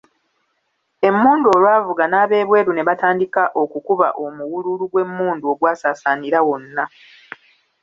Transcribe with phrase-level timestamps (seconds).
[1.07, 6.85] Emmundu olwavuga n'ab'ebweru ne batandika okukuba omuwululu gw'emmundu ogwasaasaanira wonna.